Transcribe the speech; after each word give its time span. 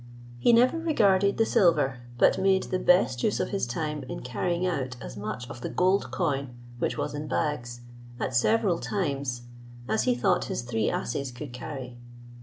He 0.39 0.51
never 0.51 0.79
regarded 0.79 1.37
the 1.37 1.45
silver, 1.45 1.99
but 2.17 2.39
made 2.39 2.63
the 2.63 2.79
best 2.79 3.21
use 3.21 3.39
of 3.39 3.49
his 3.49 3.67
time 3.67 4.01
in 4.09 4.21
carrying 4.23 4.65
out 4.65 4.95
as 4.99 5.15
much 5.15 5.47
of 5.47 5.61
the 5.61 5.69
gold 5.69 6.09
coin, 6.09 6.55
which 6.79 6.97
was 6.97 7.13
in 7.13 7.27
bags, 7.27 7.81
at 8.19 8.33
several 8.33 8.79
times, 8.79 9.43
as 9.87 10.05
he 10.05 10.15
thought 10.15 10.45
his 10.45 10.63
three 10.63 10.89
asses 10.89 11.29
could 11.31 11.53
carry. 11.53 11.99